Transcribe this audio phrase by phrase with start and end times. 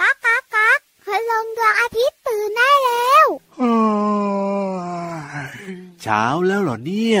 [0.00, 3.26] ก๊ากก๊ากก๊ากพลงดวงอาทิตย์ตื่นได้แล้ว
[6.02, 7.20] เช้าแล้วเหรอเนี่ย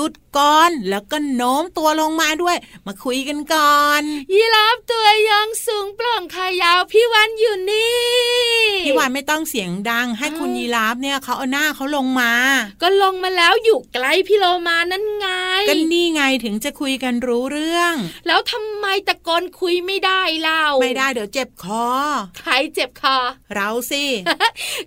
[0.00, 2.56] ยุดก่อนแล้วก็โน้มตัวลงมาด้วย
[2.86, 8.00] มาคุยกันก่อน ยีราฟตัวยองสูงโปร่งขายาวพี่วันอยู่นี่
[8.84, 12.32] พี่วานไม่ต้องเสียงดัง ให้คุณยีราฟเนี่ยเขาเอาหน้าเขาลงมา
[12.82, 15.26] ก็ลงมาแล้วอยู่ใกล้พี่โลมานั่นไง
[15.68, 17.94] ก็นี่ไงถึงจะคุยกันรู้เรื่อง
[18.26, 21.86] แล้วทำไมตะโกนคุยไม่ได้เล่าไม่ได้เดี๋ยวเจ็บคอ
[22.38, 23.16] ใครเจ็บคอ
[23.54, 24.04] เราสิ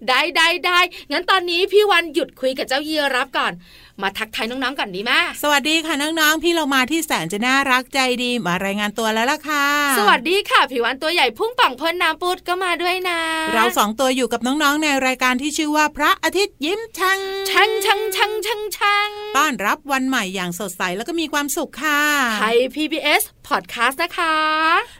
[0.08, 0.80] ได้ได้ได้
[1.12, 3.54] งั้นตอนนี้พี่วันหยุดคุยกับเจ้ายีราฟก่อน
[4.02, 5.12] มาทักทายน้องๆก่อนดีไหม
[5.44, 9.66] สวัสดีค่ะน้องๆ พี่เรามาที่แสนจะน่ารักใจดีมารายงานตัวแล้วล่ะค่ะ
[10.00, 13.20] สวัสดีค่ะพี่วันตัวใหญ่พุ่งป่องพ่นน้ำปุดก็มาด้วยนะ
[13.54, 17.20] เราสองตัวอยู่กับน้องๆ ในรายการที่ชื่อว่าพระอาทิตย์ยิ้มช่าง
[17.50, 22.02] ชังชังชังชังชังต้อนรับวันใหม่อย่างสดใสแล้วก็มีความสุขค่ะ
[22.40, 24.36] ไทย PBS Podcast นะคะ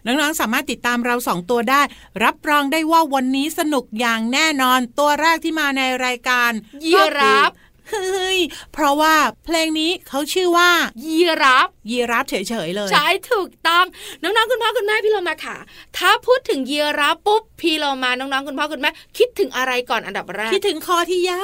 [0.06, 1.82] น้องๆ สามารถติดตามเราสองตัวได้
[2.24, 6.52] รับรองได้ว่าวันนี้สนุกอย่างแน่นอนตัวแรกที่มาในรายการ
[6.86, 8.40] ยีราฟก็คือ เฮ้ย
[8.74, 10.70] เพราะว่าเพลงนี้เขาชื่อว่า
[11.06, 12.36] ยีราฟยีราฟเฉ
[12.68, 13.86] ยๆเลย ใช่ถูกต้อง
[14.22, 15.58] น้องๆคุณพ่อคุณแม่พี่เรามาค่ะ
[15.98, 21.38] ถ้าพูดถึงยีราฟปุ๊บพี่เรามาน้องๆคุณพ่อคุณแม่คิดถึงอะไรก่อนอันดับแรกคิดถึงคอที่ยา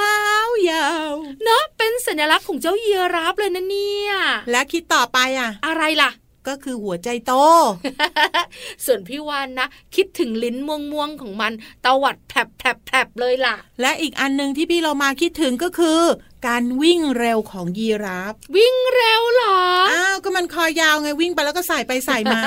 [0.45, 4.13] วๆเนาะเป็นสัญลักษณ์ของเจ้ายีราฟเลยนะเนี่ย
[4.51, 6.11] และคิดต่อไปอะ อะไรล่ะ
[6.47, 7.33] ก็คือหัวใจโต
[8.85, 11.51] ส่วนพี่วานนะ คิดถึงลิ้นม่วงๆของมัน
[11.85, 16.01] ตวัดแผลบแผลบแผลบเลยล่ะ และอีกอันหนึ่งที่พี่เรามาคิดถึงก็คือ
[16.47, 19.59] การวิ่งเร็วของยีราฟ วิ่งเร็วเหรอ
[19.91, 22.41] อ้าวก็มันคอยาวไงวิ่งไปแล้วก็ใส่ไปใส่มา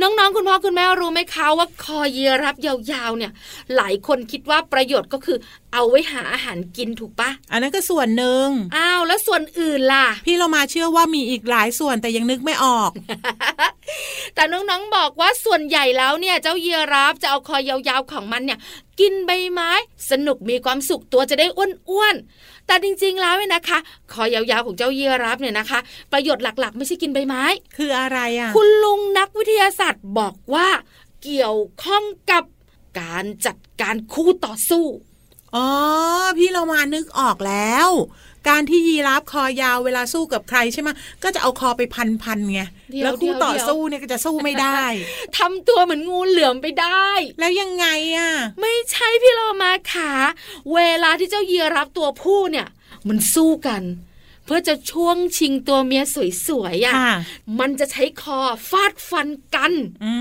[0.00, 3.32] น้องๆ คุณพ่อคุณแม่รู้ไหมคะว่าคอยีราฟยาวๆเนี่ย
[3.76, 5.38] หลายคนคิดว่าประโยชน์ก็คือ
[5.72, 12.90] เอาไว้หาอาหารกินถูกปะอันนั้นก็ส่วนหนึ่งอ้าวแล้วส่วนอื่นล่ะ พี่เรามาเชื่อว่ามีอีกหลายส่วนแต่ยังนึกไม่ออก
[14.34, 18.58] แต่น้องๆบอกว่าส่วนใหญ่แล้วเนี่ยเจ้ายีราฟจะเอาคอยาวๆของมันเนี่ย
[19.00, 19.70] กินใบไม้
[20.10, 23.78] สนุกมีความสุขตัวจะได้อ้วนๆแต่จริง ๆ แล้วเนี่ยนะคะ
[24.12, 25.78] คอยาวๆของเจ้ายีราฟเนี่ยนะคะ
[26.12, 27.42] ประโยชน์หลักๆ ไม่ใช่กินใบไม้
[27.76, 30.68] คืออะไรอะ คุณลุงนักวิทยาศาสตร์บอกว่า
[31.22, 32.44] เกี่ยวข้องกับ
[33.00, 34.84] การจัดการคู่ต่อสู้
[35.54, 35.68] อ๋อ
[36.38, 37.88] พี่เรามานึกออกแล้ว
[38.48, 40.88] การที่ยีราฟคอยาวเวลาสู้กับใครใช่ไหม
[41.22, 41.82] ก็จะเอาคอไป
[42.22, 44.82] พันๆไงเดี๋ยวแล้วคู่เดี๋ยวต่อเดี๋ยวสู้เนี่ยก็จะสู้ไม่ได้
[45.38, 47.08] ทำตัวเหมือนงูเหลือมไปได้
[47.38, 47.86] แล้วยังไง
[48.16, 50.12] อะ ไม่ใช่พี่โลมาขา
[50.74, 52.66] เวลาที่เจ้ายีราฟตัวผู้เนี่ย
[53.08, 56.02] มันสู้กันเพื่อจะช่วงชิงตัวเมีย
[56.46, 57.14] สวยๆอะค่ะ
[57.60, 58.38] มันจะใช้คอ
[58.70, 59.72] ฟาดฟันกัน
[60.04, 60.12] อื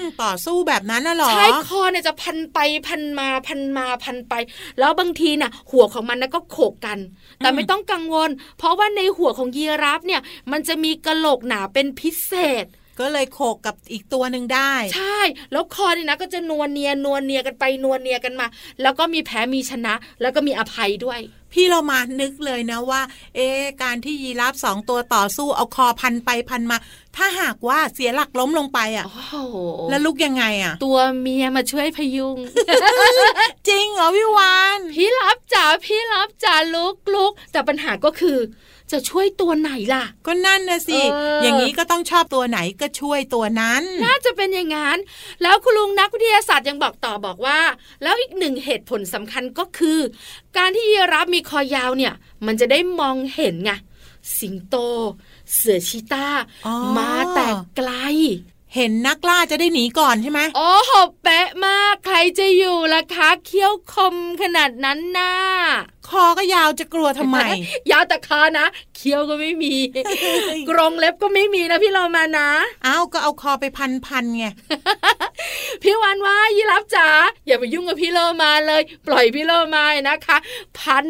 [0.00, 2.58] มต่อสู้แบบนั้นน่ะเหรอใช้คอเนี่ยจะพันไป
[2.88, 4.34] พันมาพันมาพันไป
[4.78, 6.98] แล้วบางทีน่ะ หัวของมันนะก็โขกกัน
[7.38, 10.20] แต่อืมไม่ต้องกังวล เพราะว่าในหัวของยีราฟเนี่ย
[10.52, 12.32] มันจะมีกระโหลกหนาเป็นพิเศ
[12.64, 12.66] ษ
[13.00, 15.18] ก็เลยโขกกับอีกตัวหนึ่งได้ ใช่
[15.52, 18.46] แล้วคอเนี่ยนะก็จะนวลเนียนวลเนียกันไปนวลเนียกันมา
[18.82, 21.20] แล้วก็มีแพ้มีชนะ แล้วก็มีอภัยด้วย
[21.52, 23.02] พี่เรามานึกเลยนะว่า
[23.36, 26.78] เอะการที่ยีราฟสองตัวต่อสู้เอาคอพันไปพันมา
[27.16, 29.34] ถ้าหากว่าเสียหลักล้มลงไปอะโอ้โห
[29.90, 32.38] แล้วลุกยังไงอะ ตัวเมียมาช่วยพยุง
[33.68, 38.38] จริงเหรอพี่วานพี่รับจ๋าพี่รับจ๋าลุกลุกแต่ปัญหาก็คือ
[38.92, 44.98] จะช่วยตัวไหนล่ะ ก็นั่นนะสิเออออย่างนี้ก็ต้องชอบตัวไหนก็ช่วยตัวนั้น น่าจะเป็นอย่างนั้น
[45.42, 47.60] แล้วคุณลุงนักวิทยาศาสตร์ยังบอกต่อบอกว่า
[48.02, 49.98] แล้วอีกหนึ่งเหตุผลสำคัญก็คือ
[50.56, 52.14] การที่ยีราฟมีคอยาวเนี่ย
[52.46, 53.72] มันจะได้มองเห็นไง
[54.38, 54.76] สิงโต
[55.54, 56.28] เสือชีตา
[56.66, 57.46] อ๋อมาแต่
[57.76, 57.90] ไกล
[58.74, 60.92] เห็นนักล่าจะได้หนีก่อนใช่ไหมโอ้โห
[61.22, 65.32] เป๊ะมากใครจะอยู่ล่ะคะเขี้ยวคมขนาดนั้นน่ะ
[66.08, 67.38] คอก็ยาวจะกลัวทำไม
[67.90, 68.66] ยาวแต่คอนะ
[68.96, 69.74] เขี้ยวก็ไม่มี
[70.68, 72.48] กรงเล็บก็ไม่มีนะพี่เรามานะ
[72.84, 74.46] เอ้าก็เอาคอไปพันพันๆไง
[75.82, 77.08] พี่วันว่ายีรับจ๋า
[77.46, 80.36] อย่าไปยุ่งกับพี่โลมาเลย ปล่อยพี่โลมานะคะ
[80.78, 81.06] พัน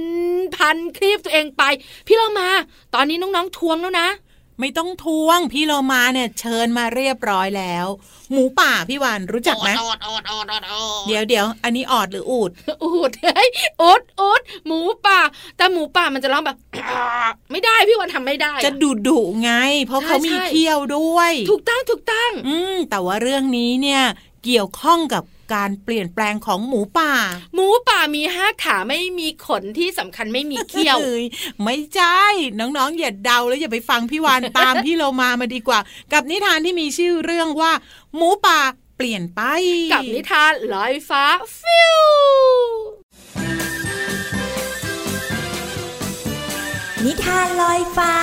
[0.56, 1.62] พันคลีบตัวเองไป
[2.06, 2.48] พี่โลมา
[2.94, 4.08] ตอนนี้น้องๆทวงแล้วนะ
[4.60, 7.86] ไม่ต้องทวงพี่โลมาเนี่ยเชิญมาเรียบร้อยแล้ว
[8.32, 12.50] หมูป่าพี่วานรู้จักไหมอดอดอดอดอดเดี๋ยวเดี๋ยวอันนี้ออดหรืออูด
[12.82, 13.48] อูดเฮ้ย
[13.82, 15.20] อุดอุดหมูป่า
[15.56, 16.56] แต่หมูป่ามันจะร้องแบบ
[17.52, 19.52] ไม่ได้พี่วันทำไม่ได้อจะดุดุๆไง
[19.86, 24.02] เพราะใช่เขามีใช่เขี้ยวด้วย ถูกต้องถูกต้อง อืมแต่ว่าเรื่องนี้เนี่ย
[24.44, 25.22] เกี่ยวข้องกับ
[25.54, 27.12] การเปลี่ยนแปลงของหมูป่า
[27.54, 31.20] หมูป่ามีห้าขาไม่มีขนที่สำคัญไม่มีเขี้ยวอ้
[31.64, 32.20] ไม่ใช่
[32.58, 35.80] น้องๆอย่าเดาแล้วอย่าไปฟังพี่วานตามพี่โลมามาดีกว่า
[36.12, 37.72] กับนิทานที่มีชื่อเรื่องว่า
[38.16, 38.60] หมูป่า
[38.96, 39.40] เปลี่ยนไป
[39.92, 41.24] กับนิทานลอยฟ้า
[41.60, 42.02] ฟิว
[47.04, 48.14] นิทานลอยฟ้า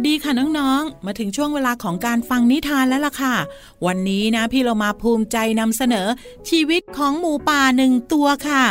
[0.00, 3.34] สดีค่ะน้องๆ มาถึงช่วงเวลาของการฟังนิทานแล้วล่ะค่ะ
[3.86, 6.06] วันนี้นะพี่เรามาภูมิใจนำเสนอ
[6.48, 8.64] ชีวิตของหมูป่าหนึ่งตัวค่ะ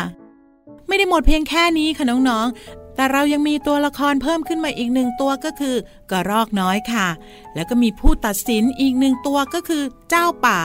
[0.88, 5.76] ไม่ได้หมดเพียงแค่นี้ค่ะน้องๆ แต่เรายังมีตัวละครเพิ่มขึ้นมาอีกหนึ่งตัวก็คือ
[6.12, 7.08] กระรอกน้อยค่ะ
[7.56, 10.60] แล้วก็มีผู้ตัดสินอีกหนึ่งตัวก็คือเจ้าป่า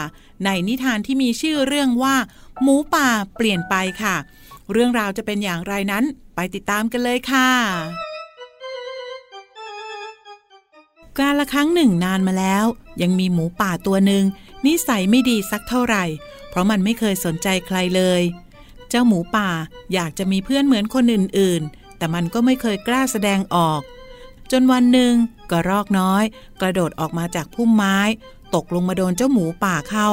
[0.45, 2.17] ในนิทานที่มีชื่อเรื่องว่า
[2.63, 4.17] หมูป่าเปลี่ยนไปค่ะ
[4.73, 8.14] เรื่องราวจะเป็นอย่างไรนั้น ไปติดตามกันเลยค่ะ
[11.19, 12.65] การละครั้งหนึ่งนานมาแล้ว
[13.03, 14.25] ยังมีหมูป่าตัวหนึ่ง
[14.67, 16.05] นิสัยไม่ดีสักเท่าไหร่
[16.49, 18.23] เพราะมันไม่เคยสนใจใครเลย
[18.89, 19.51] เจ้าหมูป่า
[19.95, 23.81] อยากจะมีเพื่อนเหมือนคนอื่นๆ แต่มันก็ไม่เคยกล้าแสดงออก
[24.51, 25.13] จนวันหนึ่ง
[25.51, 26.25] กระรอกน้อย
[26.61, 27.99] กระโดดออกมาจากพุ่มไม้
[28.55, 30.09] ตกลงมาโดนเจ้าหมูป่าเข้า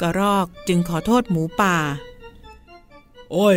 [0.00, 1.76] กระรอกจึงขอโทษหมูป่า
[3.32, 3.56] โอ้ย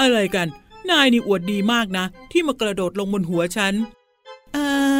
[0.00, 0.48] อะไรกัน
[0.90, 3.74] นายนี่อวดดีมากนะ ที่มากระโดดลงบนหัวฉัน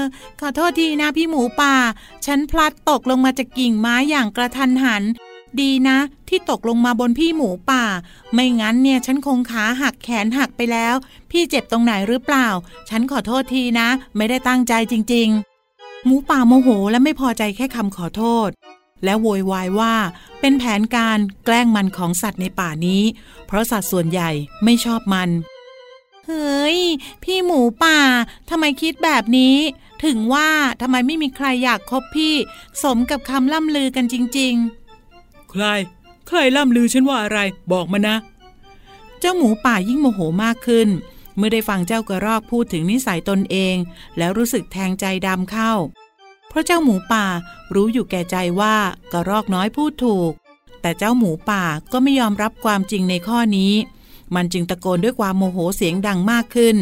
[0.02, 0.08] ออ
[0.40, 1.75] ขอโทษทีนะพี่หมูป่า
[2.26, 5.02] ฉันพลัดตกลงมาจากกิ่งไม้อย่างกระทันหัน
[5.60, 7.84] ดีนะ ที่ตกลงมาบนพี่หมูป่า
[8.34, 10.94] ไม่งั้นเนี่ยฉันคงขาหักแขนหักไปแล้ว
[11.31, 12.49] พี่เจ็บตรงไหนหรือเปล่า
[12.88, 15.28] ฉันขอโทษทีนะ ไม่ได้ตั้งใจจริง
[15.69, 18.50] ๆ หมูป่าโมโหและไม่พอใจแค่คำขอโทษ
[19.05, 19.94] และโวยวายว่า
[20.40, 23.02] เป็นแผนการแกล้งมันของสัตว์ในป่านี้
[23.46, 24.31] เพราะสัตว์ส่วนใหญ่
[24.64, 25.31] ไม่ชอบมัน
[26.26, 26.78] เฮ้ย
[27.22, 27.98] พี่หมูป่า
[28.50, 29.56] ทำไมคิดแบบนี้
[30.04, 30.49] ถึงว่า
[30.81, 32.34] ทำไมไม่มีใครอยากคบพี่
[32.82, 34.54] สมกับคำล่ำลือกันจริง
[35.02, 35.64] ๆ ใคร
[36.28, 37.38] ใครล่ำลือฉันว่าอะไร
[37.72, 38.16] บอกมานะ
[39.20, 40.88] เจ้าหมูป่ายิ่งโมโหมากขึ้น
[41.37, 43.76] เมื่อได้ฟังเจ้ากระรอกพูดถึงนิสัยตนเอง
[44.19, 45.72] แล้วรู้สึกแทงใจดำเข้า
[46.48, 47.26] เพราะเจ้าหมูป่า
[47.75, 48.76] รู้อยู่แก่ใจว่า
[49.12, 50.32] กระรอกน้อยพูดถูก
[50.82, 53.72] แต่เจ้าหมูป่าก็ไม่ยอมรับความจริงในข้อนี้
[54.34, 56.76] มันจึงตะโกนด้วยความโมโหเสียงดังมากขึ้น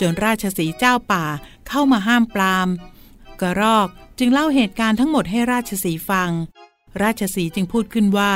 [0.00, 1.24] จนราชสีเจ้าป่า
[1.68, 2.68] เข้ามาห้ามปราม
[3.40, 3.88] กระรอก
[4.18, 6.30] จึงเล่าเหตุการณ์ทั้งหมดให้ราชสีฟัง
[7.02, 8.32] ราชสีจึงพูดขึ้นว่า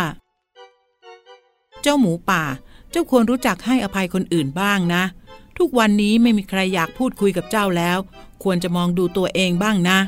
[1.83, 2.45] เจ้าหมูป่า
[2.91, 5.03] เจ้าควรรู้จักให้อภัยคนอื่นบ้างนะ
[5.59, 7.99] ทุกวันนี้ไม่มีใครอยากพูดคุยกับเจ้าแล้ว
[8.43, 9.99] ควรจะมองดูตัวเองบ้างนะ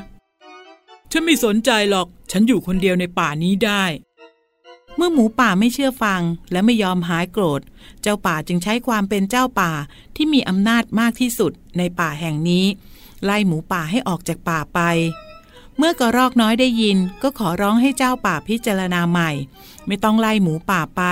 [1.11, 3.83] ฉันไม่สนใจหรอก ฉันอยู่คนเดียวในป่านี้ได้
[4.95, 6.21] เมื่อหมูป่าไม่เชื่อฟัง
[6.51, 7.61] และไม่ยอมหายโกรธ
[8.01, 9.71] เจ้าป่าจึงใช้ความเป็นเจ้าป่า
[10.15, 12.65] ที่มีอำนาจมากที่สุดในป่าแห่งนี้
[13.23, 14.79] ไล่หมูป่าให้ออกจากป่าไป
[15.77, 19.31] เมื่อกระรอกน้อยได้ยินก็ขอร้องให้เจ้าป่าพิจารณาใหม่
[19.87, 21.03] ไม่ต้องไล่หมูป่าไป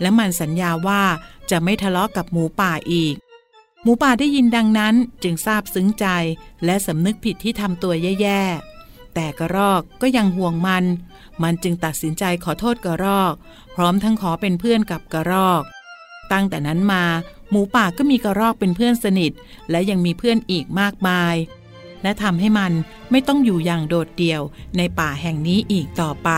[0.00, 1.02] และมันสัญญาว่า
[1.50, 3.14] จะไม่ทะเลาะกับหมูป่าอีก
[3.82, 6.06] หมูป่าได้ยินดังนั้นจึงซาบซึ้งใจ
[6.64, 8.73] และสำนึกผิดที่ทำตัวแย่ๆ
[9.14, 10.84] แต่กระรอกก็ยังห่วงมัน
[11.42, 13.34] มันจึงตัดสินใจขอโทษกระรอก
[13.74, 15.62] พร้อมทั้งขอเป็นเพื่อนกับกระรอก
[16.32, 17.04] ตั้งแต่นั้นมา
[17.50, 19.32] หมูป่าก็มีกระรอกเป็นเพื่อนสนิท
[19.70, 21.34] และยังมีเพื่อนอีกมากมาย
[22.02, 22.72] และทำให้มัน
[23.10, 24.42] ไม่ต้องอยู่อย่างโดดเดี่ยว
[24.76, 26.30] ในป่าแห่งนี้อีกต่อไป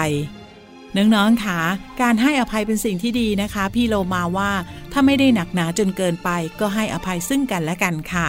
[0.97, 1.61] น้องๆคะ
[2.01, 4.53] การให้อภัยเป็นสิ่งที่ดีนะคะ พี่โลมาว่า
[4.93, 6.29] ถ้าไม่ได้หนักหนาจนเกินไป
[6.61, 8.29] ก็ให้อภัยซึ่งกันและกันค่ะ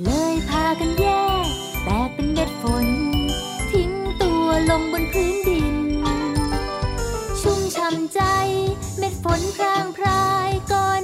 [0.00, 1.06] เลยพากันแย
[1.44, 1.46] ก
[1.84, 2.86] แตกเป็นเม็ดฝน
[3.70, 3.90] ทิ้ง
[4.22, 5.76] ตัวลงบนพื้นดิน
[7.40, 8.20] ชุ่มช่ำใจ
[8.98, 11.02] เม็ดฝนพรางพรายก่อน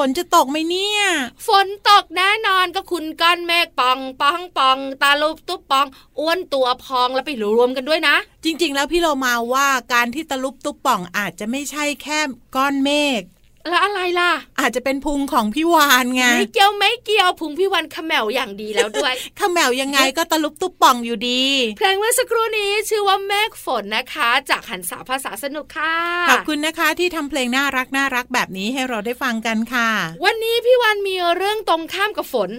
[0.00, 1.02] นฝนจะตกไหมเนี่ย
[1.48, 5.86] ฝนตกแน่นอนก็คุณก้อนเมฆปองปองปอง ตาลุบตุ๊บปอง
[6.18, 12.20] อ้วนตัวพองแล้วไปรวมกันด้วยนะ จริง ๆ แล้วพี่เรามาว่าการที่ตะลุบตุบป่องอาจจะไม่ใช่แค่
[12.56, 12.90] ก้อนเม
[13.20, 13.22] ฆ
[13.68, 21.44] แล้วอะไรล่ะ อาจจะเป็นพุงของพี่วานไงไม่เกี่ยวไม่เกี่ยวพุงพี่วันเขมแมวอย่างดีแล้วด้วยข้าแมวยังไงก็ตะลุบตุบป่องอยู่ดี
[21.76, 25.94] เพลงเมื่อสักครู่นี้ชื่อว่าเมฆฝนนะคะ จากหันสาภาษาสนุกค่ะ
[26.30, 29.90] ขอบคุณนะคะที่ทำเพลงน่ารักน่ารักแบบนี้ให้เราได้ฟังกันค่ะ
[30.24, 32.50] วันนี้พี่วันมีเรื่องตรงข้ามกับฝน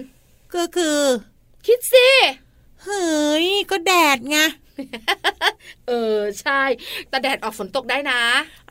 [0.54, 0.98] ก็คือ
[1.66, 2.08] คิดสิ
[2.84, 4.38] เฮ้ยก็แดดไง
[5.88, 6.62] เออใช่
[7.08, 8.20] แต่แดดออกฝนตกได้นะ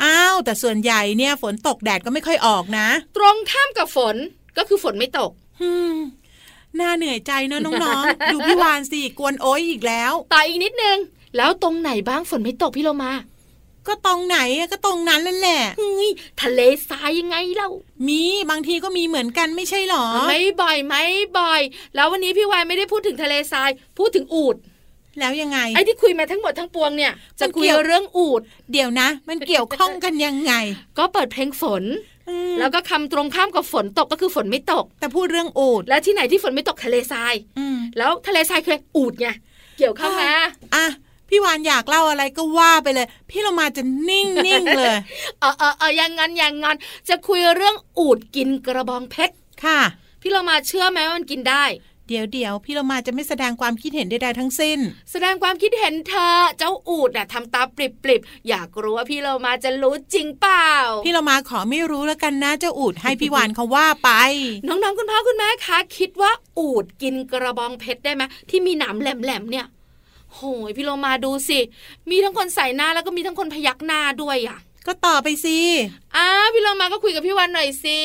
[0.03, 4.15] อ้าว แต่ส่วนใหญ่เนี่ย ฝนตกแดดก็ไม่ค่อยออกนะ ตรงข้ามกับฝน
[4.58, 5.31] ก็คือฝนไม่ตก
[5.62, 5.96] ฮึม
[6.79, 10.98] น่าเหนื่อยใจเนอะน้องๆ ดูพี่วานสิกวนโอ้ยอีกแล้วต่ออีกนิดนึง
[11.38, 13.13] แล้วตรงไหนบ้างฝนไม่ตกพี่โลมา
[13.88, 16.10] ก็ตรงไหนอะก็ตรงนั้นนั่นแหละเฮ้ย
[16.41, 17.70] ทะเลทรายยังไงเล่า
[18.08, 21.03] มีบางทีก็มีเหมือนกันไม่ใช่หรอ ไม่บ่อยไม่
[21.38, 21.62] บ่อย
[21.96, 24.55] แล้ววันนี้พี่วายไม่ได้พูดถึงทะเลทราย พูดถึงอูด
[25.19, 28.41] แล้วยังไงไอ้ที่คุยมาทั้งหมดทั้งปวงเนี่ยจะคุยมันเกี่ยวเรื่องอูด
[28.71, 30.53] เดี๋ยวนะ มันเกี่ยวข้องกันยังไง
[30.97, 31.83] ก็เปิดเพลงฝน
[32.29, 39.27] อืมแล้วก็คำตรงข้ามกับฝนตกก็คือฝนไม่ตก แต่พูดเรื่องอูดและที่ไหนที่ฝนไม่ตกทะเลทรายอืมแล้วทะเลทรายคืออูดไง
[39.77, 40.35] เกี่ยวข้องนะ
[40.75, 40.85] อะ
[41.29, 44.95] พี่วานอยากเล่าอะไรก็ว่าไปเลย พี่เรามาจะนิ่งนิ่งเลย
[45.39, 46.77] เออเออเอออย่างงั้นอย่างงั้น
[47.09, 49.79] จะคุยเรื่องอูดกินกระบองเพชรค่ะ
[50.21, 51.63] พี่เรามาเชื่อไหมว่ามันกินได้
[52.13, 54.79] เดี๋ยวเดี๋ยวพี่เรามาจะไม่แสดงความคิดเห็นใดๆทั้งสิ้น
[55.11, 57.77] แสดงความคิดเห็นเธอเจ้าอูดน่ะทำตาป
[58.09, 60.69] ริบๆอยากรู้ว่าพี่เรามาจะรู้จริงเปล่า
[61.05, 64.09] พี่เรามาขอไม่รู้แล้วกันนะเจ้าอูดให้พี่วานเขาว่าไป
[64.67, 69.65] น้องๆคุณพ่อคุณแม่คะคิดว่าอูดกินกระบองเพชรได้ไหมที่มีหนามแหลมๆเนี่ย
[70.33, 71.59] โหยพี่เรามาดูสิ
[72.09, 74.57] มีทั้งคนใส่หน้าแล้วก็มีทั้งคนพยักหน้าด้วยอะ
[74.88, 75.57] ก็ต่อไปสิ
[76.15, 78.00] อ้าพี่เรามาก็คุยกับพี่วันหน่อยสิ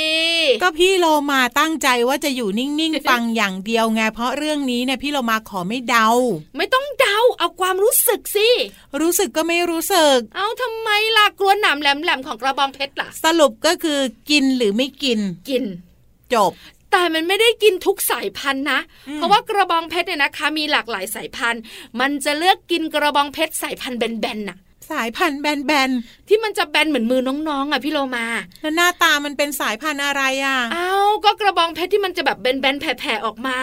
[0.62, 6.08] ก็พี่โลมาตั้งใจว่าจะอยู่นิ่งๆฟังอย่างเดียวไงเพราะเรื่องนี้เนี่ยพี่โลมาขอไม่เดา
[6.56, 8.48] ไม่ต้องเดาเอาความรู้สึกสิ
[9.00, 15.64] รู้สึกก็ไม่รู้สึก เอาทำไมล่ะกลัวหนามแหลมๆของกระบองเพชรล่ะ สรุปก็คือกินหรือไม่กิน กิน
[16.34, 16.52] จบ
[16.90, 21.62] แต่มันไม่ได้กินทุกสายพันธุ์นะอืมเพราะว่ากระบองเพชรเนี่ยนะคะ มีหลากหลายสายพันธุ์
[22.00, 24.58] มันจะเลือกกินกระบองเพชรสายพันธุ์แบนๆน่ะ
[24.90, 25.90] สายพันธุ์แบน
[26.28, 33.58] ที่มันจะแบนเหมือนมือน้องๆอะพี่โลมาๆแล้วหน้าตามันเป็นสายพันธุ์อะไรอะอ้าวก็กระบองเพชรที่มันจะแบบแบนๆแผ่ๆออกมา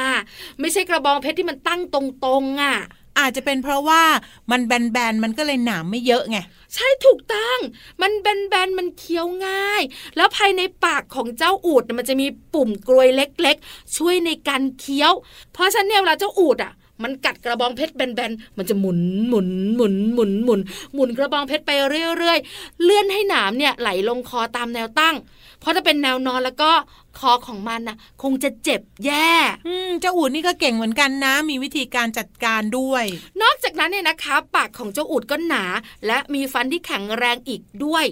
[0.59, 1.95] ไม่ใช่กระบองเพชรที่มันตั้งต
[2.27, 2.77] รงๆอะ
[3.19, 4.03] อาจจะเป็นเพราะว่า
[4.51, 6.37] มันแบนๆมันก็เลยหนามไม่เยอะไง
[6.73, 7.59] ใช่ถูกต้อง
[8.01, 9.81] มันแบนๆมันเคี้ยวง่าย
[10.17, 15.13] แล้วภายในปากของเจ้าอูดมันจะมีปุ่มกลวยเล็ก ๆ ช่วยในการเคี้ยว
[15.53, 20.61] เพราะฉะนั้นเนี่ยเวลาเจ้าอูดอะ มันกัดกระบองเพชรแบนๆ มันจะหมุนหมุนหมุนหมุนหมุน
[20.93, 25.15] หมุนกระบองเพชรไปเรื่อยๆ เลื่อนให้หนามเนี่ยไหลลงคอตามแนวตั้ง
[25.59, 26.71] เพราะถ้าเป็นแนวนอนแล้วก็
[27.19, 29.31] คอของมันน่ะคงจะเจ็บแย่
[29.67, 33.05] อืมเจ้าอูดนี่ก็เก่งเหมือนกันนะ มีวิธีการจัดการด้วย
[33.41, 35.65] นอกจากนั้นเนี่ยนะคะ ปากของเจ้าอูดก็หนา
[36.07, 38.05] และมีฟันที่แข็งแรงอีกด้วย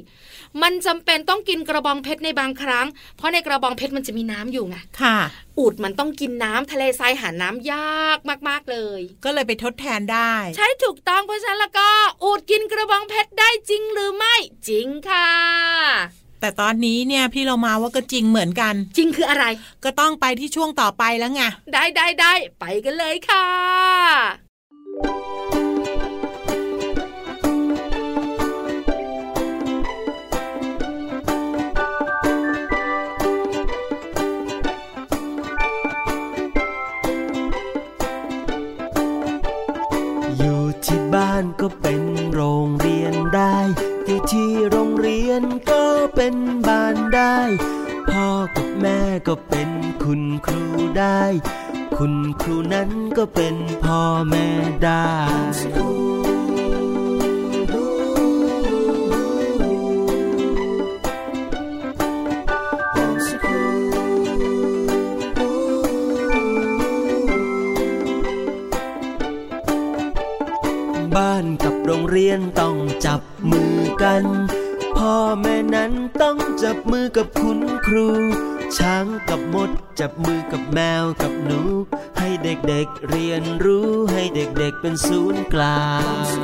[0.61, 5.17] มันจำเป็นต้องกินกระบองเพชรในบางครั้ง เพราะในกระบองเพชรมันจะมีน้ำอยู่ไงค่ะ
[5.59, 8.17] อูดมันต้องกินน้ำทะเลทรายหาน้ำยาก
[8.49, 11.89] มากๆเลย ก็เลยไปทดแทนได้ ใช่ถูกต้องเพราะฉะนั้นแล้วก็
[12.23, 14.35] อูดกินกระบองเพชรได้จริงหรือไม่
[14.67, 15.29] จริงค่ะ
[16.41, 19.45] แต่ตอนนี้เนี่ยพี่เรามาว่าก็จริงเหมือนกัน จริงคืออะไร
[19.83, 21.41] ก็ต้องไปที่ช่วงต่อไปแล้วไง
[21.73, 23.45] ได้ได้ได้ไปกันเลยค่ะ
[85.61, 85.83] ลา
[86.25, 86.41] ง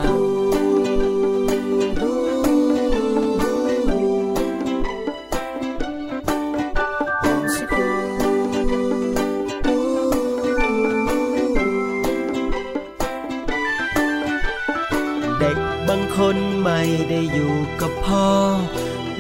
[15.40, 18.30] เด็กบางคนไม่ได้อยู่กับพ่อ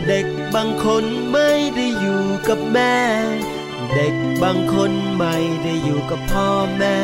[0.07, 2.97] เด็กบางคนไม่ได้อยู่กับแม่
[3.95, 6.97] เด็กบางคนไม่ได้อยู่กับพ่อแม่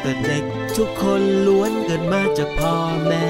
[0.00, 0.44] แต่เด็ก
[0.80, 3.26] ทุกคนล้วนเกิดมาจากพ่อแม่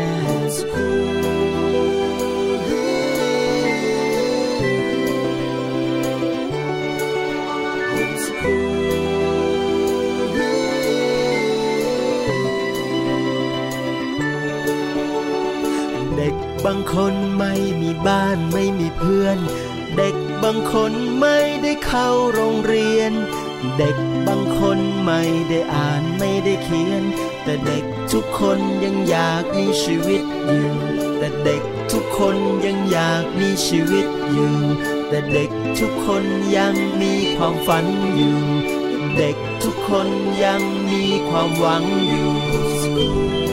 [16.17, 19.39] เด็กบางคนไม่มีบ้านไม่มีเพื่อน
[19.97, 23.13] เด็กบางคนไม่ได้เข้าโรงเรียน
[23.79, 23.97] เด็ก
[24.29, 27.03] บางคนไม่ได้อ่านไม่ได้เขียน
[27.49, 30.69] แต่เด็กทุกคนยังอยากมีชีวิตอยู่
[31.19, 34.55] แต่เด็กทุกคนยังอยากมีชีวิตอยู่
[35.09, 36.25] แต่เด็กทุกคน
[36.57, 38.39] ยังมีความฝันอยู่
[39.17, 40.09] เด็กทุกคน
[40.45, 43.46] ยังมีความหวังอยู่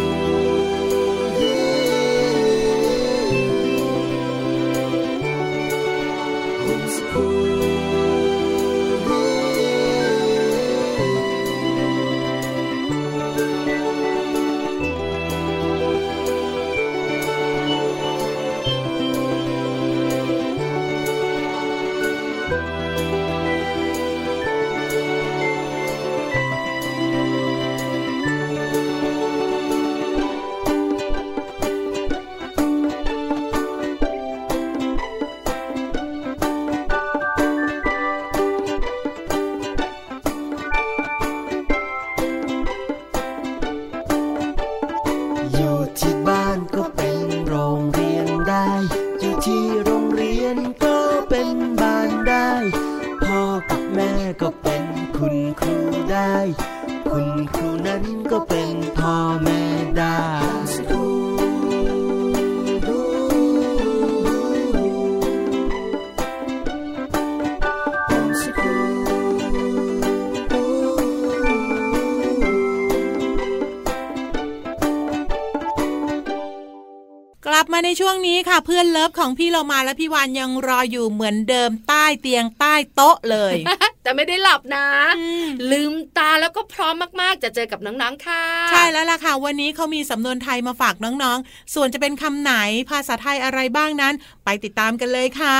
[78.53, 83.55] ค่ะเพื่อนเลิฟของพี่เรามาและพี่วานยังรออยู่เหมือนเดิมใต้เตียงใต้โต๊ะเลย
[84.03, 84.87] แต่ไม่ได้หลับนะ
[85.19, 92.53] อืมลืมตาแล้วก็พร้อมมากๆ จะเจอกับน้องๆค่ะ ใช่แล้วล่ะค่ะ วันนี้เขามีสำนวนไทยมาฝากน้องๆ ส่วนจะเป็นคำไหน
[92.89, 94.13] ภาษาไทยอะไรบ้างนั้น
[94.45, 95.53] ไปติดตามกันเลยค่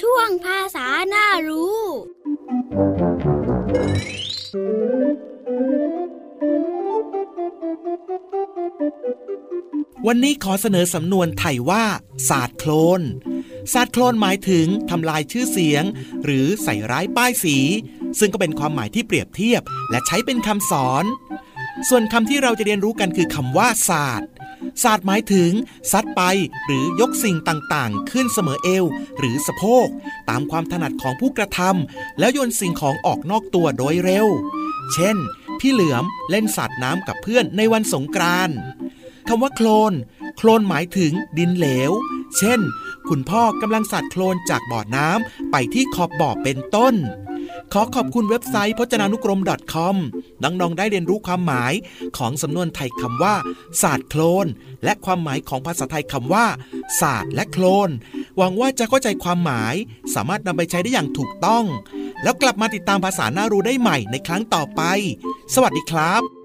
[0.00, 1.80] ช่วงภาษาหน้ารู้
[10.06, 11.84] วันนี้ขอเสนอสำนวนไทยว่า
[12.28, 13.02] ศาสตร์โคลน
[13.72, 15.84] ศาสตร์โคลนหมายถึงทำลายชื่อเสียง
[16.24, 17.56] หรือใส่ร้ายป้ายสี
[18.18, 21.04] ซึ่งก็เป็นความหมายที่เปรียบเทียบ และใช้เป็นคำสอน
[21.88, 24.28] ส่วนคำที่เราจะเรียนรู้กันคือคำว่าศาสตร์
[24.82, 25.50] ศาสตร์หมายถึง
[25.92, 26.22] ซัดไป
[26.66, 28.84] หรือยกสิ่งต่างๆ ขึ้นเสมอเอว
[29.18, 29.86] หรือสะโพก
[30.28, 34.26] ตามความถนัดของผู้กระทำแล้วโยนสิ่งของออกนอกตัวโดยเร็ว
[34.94, 35.16] เช่น
[35.60, 38.56] พี่เหลือมเล่นสาดน้ำกับเพื่อนในวันสงกรานต์
[39.28, 39.92] คำว่าโคลน
[40.36, 41.90] โคลนหมายถึงดินเหลว
[42.38, 42.60] เช่น
[43.08, 46.94] คุณพ่อกำลังสัดโคลนจากบ่อน้ำไปที่ขอบบ่อเป็นต้น
[47.72, 49.40] ขอขอบคุณเว็บไซต์พจนานุกรม
[49.72, 49.96] .com
[50.42, 51.72] น้องๆได้เรียนรู้ความหมาย
[52.18, 53.34] ของสำนวนไทยคำว่า
[53.82, 54.46] ศาสตร์โคลน
[54.84, 56.46] และความหมายของภาษาไทยคำว่า
[57.00, 57.90] ศาสตร์และโคลน
[58.36, 59.74] หวังว่าจะเข้าใจความหมาย
[60.14, 61.64] สามารถนำไปใช้ได้อย่างถูกต้อง
[62.22, 64.82] แล้วกลับมาติดตามภาษาหน้ารู้ได้ใหม่ในครั้งต่อไป
[65.54, 66.39] สวัสดีครับ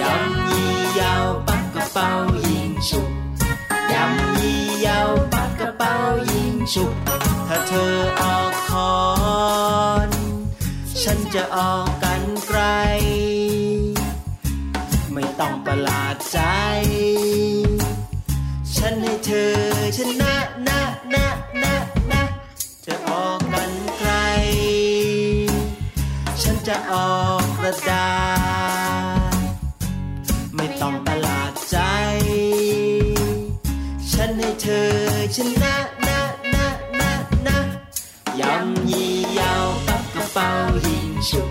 [0.00, 1.86] ยำยี่ยาวปักกระ
[5.78, 5.94] เป๋า
[6.32, 6.92] ยิงฉุบ
[7.48, 8.94] ถ้าเธอออกคอ
[10.08, 10.10] น
[11.02, 12.60] ฉันจะออกกันไกล
[15.12, 16.38] ไม่ต้องประหลาดใจ
[18.76, 19.54] ฉันให้เธอ
[19.96, 20.34] ชนะ
[27.64, 28.06] รดา
[30.56, 31.76] ไม่ต้องประหลาดใจ
[34.10, 34.90] ฉันให้เธอ
[35.36, 36.20] ชนะนะ
[36.54, 36.66] นะ
[37.00, 37.12] นะ
[37.46, 37.58] นะ
[38.40, 40.48] ยำยี่ยาวปักกระเป๋า
[40.86, 41.48] ยิงฉุบ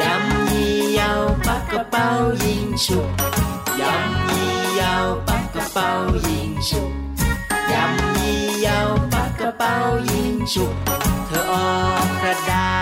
[0.00, 2.06] ยำยี่ยาวปักกระเป๋า
[2.44, 3.08] ยิงฉุบ
[3.80, 5.88] ยำยี่ยาวปักกระเป๋า
[6.28, 6.90] ยิงฉุบ
[7.72, 9.74] ยำยี่ยาวปักกระเป๋า
[10.10, 10.74] ยิงฉุบ
[11.26, 11.70] เธอออ
[12.04, 12.75] กกระดาษ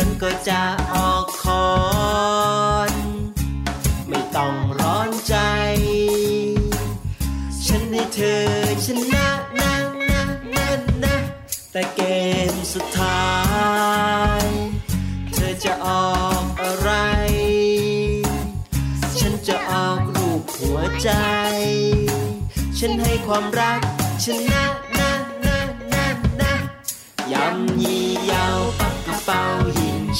[0.00, 0.62] ฉันก็จะ
[0.94, 1.68] ออกคอ
[2.90, 2.92] น
[4.08, 5.36] ไม่ต้องร้อนใจ
[7.66, 8.44] ฉันให้เธอ
[8.84, 9.28] ชนะ
[9.60, 9.74] นะ
[10.10, 10.22] นะ
[10.54, 10.68] นะ
[11.04, 11.16] นะ
[11.72, 12.00] แต่เก
[12.50, 13.28] มสุดท้า
[14.42, 14.44] ย
[15.32, 16.90] เธอจะออกอะไร
[19.18, 21.10] ฉันจะออกรูปหัวใจ
[22.78, 23.80] ฉันให้ความรัก
[24.24, 24.64] ชนะ
[24.98, 25.10] นะ
[25.44, 25.58] นะ
[25.92, 26.06] นะ
[26.40, 26.52] นะ
[27.32, 29.44] ยำยี่ยาวปักกระเป๋า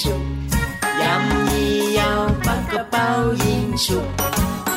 [0.03, 0.23] ฉุก
[1.03, 3.07] ยำยี่ยาวปักกระเป๋า
[3.45, 4.09] ยิงฉุก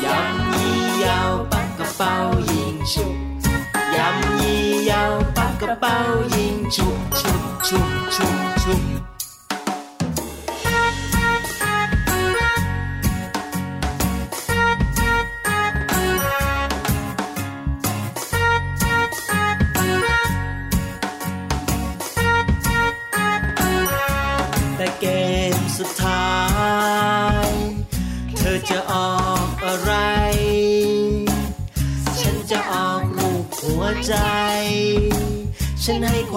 [0.04, 2.14] ยำยี่ยาวปักกระเป๋า
[2.50, 3.14] ยิงฉุก
[3.96, 5.96] ยำยี่ยาวปักกระเป๋า
[6.34, 9.01] ยิงฉุกฉุกฉุกฉุกฉุก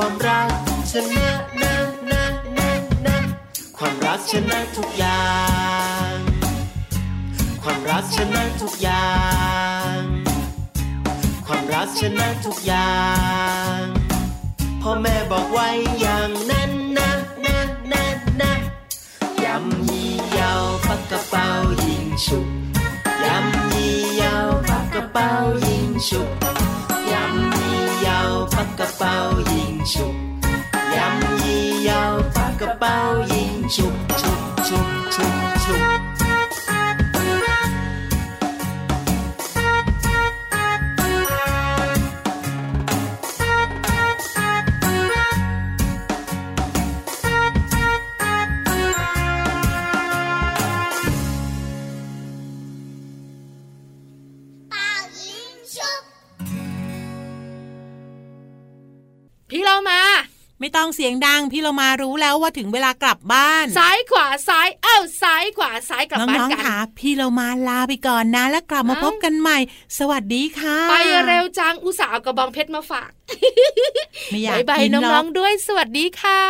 [0.08, 0.50] ความรัก
[0.92, 1.28] ชนะ
[1.62, 1.74] นะ
[2.10, 2.24] นะ
[2.58, 2.70] นะ
[3.06, 3.18] นะ
[3.78, 5.26] ความรักชนะทุกอย่า
[6.12, 6.14] ง
[7.64, 9.10] ความรักชนะทุกอย่า
[9.98, 10.00] ง
[11.46, 12.92] ความรักชนะทุกอย่า
[13.64, 13.65] ง
[61.08, 69.58] สียงดังพี่เรามารู้แล้วว่าถึงเวลากลับบ้าน ซ้ายขวาซ้ายเอ้าซ้ายขวาซ้ายกลับบ้านน้องกันๆค่ะพี่เรามาลาไปก่อนนะ แล้วกลับมาเอ้าพบกันใหม่
[70.00, 73.12] สวัสดีค่ะ ไปเร็วจังอุตส่าห์เอากระบองเพชรมาฝาก
[74.32, 76.42] ไม่อยากบายบายกินหรน้ออกงๆด้วยสวัสดีค่ะ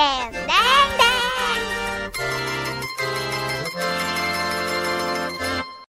[0.00, 0.83] รับ